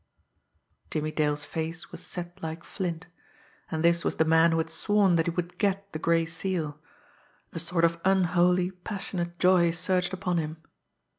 [0.89, 3.05] Jimmie Dale's face was set like flint.
[3.69, 6.79] And this was the man who had sworn that he would "get" the Gray Seal!
[7.53, 10.57] A sort of unholy, passionate joy surged upon him.